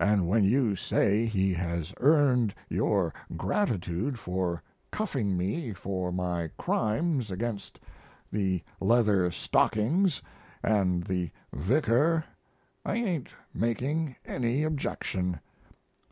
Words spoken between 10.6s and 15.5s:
the Vicar I ain't making any objection.